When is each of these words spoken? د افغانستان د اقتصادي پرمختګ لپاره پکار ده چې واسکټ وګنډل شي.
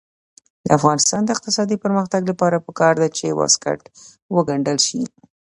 د 0.65 0.67
افغانستان 0.77 1.21
د 1.23 1.29
اقتصادي 1.35 1.77
پرمختګ 1.83 2.21
لپاره 2.31 2.63
پکار 2.67 2.93
ده 3.01 3.07
چې 3.17 3.35
واسکټ 3.39 3.81
وګنډل 4.35 4.77
شي. 4.87 5.01